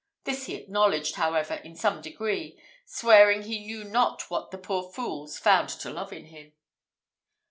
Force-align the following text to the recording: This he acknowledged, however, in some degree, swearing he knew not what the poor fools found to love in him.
This 0.23 0.47
he 0.47 0.55
acknowledged, 0.55 1.13
however, 1.13 1.53
in 1.53 1.75
some 1.75 2.01
degree, 2.01 2.59
swearing 2.87 3.43
he 3.43 3.63
knew 3.63 3.83
not 3.83 4.31
what 4.31 4.49
the 4.49 4.57
poor 4.57 4.91
fools 4.91 5.37
found 5.37 5.69
to 5.69 5.91
love 5.91 6.11
in 6.11 6.25
him. 6.25 6.53